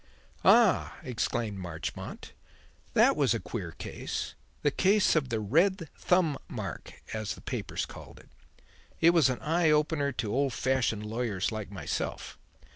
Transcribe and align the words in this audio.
"Ah!" 0.43 0.97
exclaimed 1.03 1.59
Marchmont, 1.59 2.33
"that 2.95 3.15
was 3.15 3.35
a 3.35 3.39
queer 3.39 3.73
case 3.73 4.33
'The 4.63 4.71
Case 4.71 5.15
of 5.15 5.29
the 5.29 5.39
Red 5.39 5.89
Thumb 5.95 6.39
Mark,' 6.47 7.03
as 7.13 7.35
the 7.35 7.41
papers 7.41 7.85
called 7.85 8.17
it. 8.17 8.29
It 8.99 9.11
was 9.11 9.29
an 9.29 9.37
eye 9.41 9.69
opener 9.69 10.11
to 10.13 10.33
old 10.33 10.53
fashioned 10.53 11.05
lawyers 11.05 11.51
like 11.51 11.69
myself. 11.69 12.39